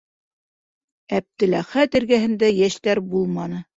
[1.19, 3.63] Әптеләхәт эргәһендә йәштәр булманы.